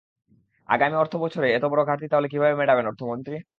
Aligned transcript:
আগামী 0.69 0.95
অর্থবছরের 0.97 1.53
এত 1.53 1.65
বড় 1.65 1.81
ঘাটতি 1.85 2.07
তাহলে 2.09 2.27
কীভাবে 2.27 2.55
মেটাবেন 2.55 2.85
অর্থমন্ত্রী? 2.87 3.35